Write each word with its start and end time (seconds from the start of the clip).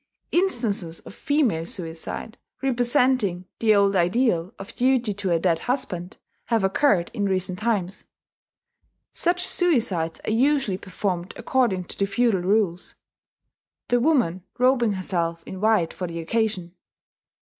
Instances 0.31 0.99
of 1.01 1.13
female 1.13 1.63
suicide, 1.63 2.35
representing 2.63 3.45
the 3.59 3.75
old 3.75 3.95
ideal 3.95 4.51
of 4.57 4.73
duty 4.75 5.13
to 5.13 5.29
a 5.29 5.37
dead 5.37 5.59
husband, 5.59 6.17
have 6.45 6.63
occurred 6.63 7.11
in 7.13 7.29
recent 7.29 7.59
times. 7.59 8.05
Such 9.13 9.45
suicides 9.45 10.19
are 10.25 10.31
usually 10.31 10.79
performed 10.79 11.35
according 11.37 11.83
to 11.83 11.99
the 11.99 12.07
feudal 12.07 12.41
rules, 12.41 12.95
the 13.89 13.99
woman 13.99 14.41
robing 14.57 14.93
herself 14.93 15.43
in 15.45 15.61
white 15.61 15.93
for 15.93 16.07
the 16.07 16.17
occasion. 16.17 16.73